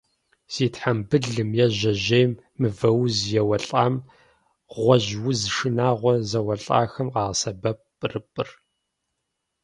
Зи 0.53 0.67
тхьэмбылым 0.73 1.49
е 1.65 1.67
жьэжьейм 1.77 2.31
мывэуз 2.59 3.17
еуэлӏам, 3.39 3.93
гъуэжь 4.73 5.11
уз 5.29 5.41
шынагъуэр 5.55 6.19
зэуэлӏахэм 6.29 7.07
къагъэсэбэп 7.13 7.79
пӏырыпӏыр. 7.97 8.49